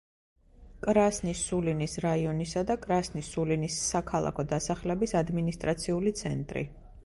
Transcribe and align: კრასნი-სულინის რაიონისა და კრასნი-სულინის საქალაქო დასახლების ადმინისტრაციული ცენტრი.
კრასნი-სულინის 0.85 1.93
რაიონისა 2.05 2.65
და 2.71 2.77
კრასნი-სულინის 2.87 3.77
საქალაქო 3.93 4.49
დასახლების 4.57 5.17
ადმინისტრაციული 5.25 6.19
ცენტრი. 6.25 6.69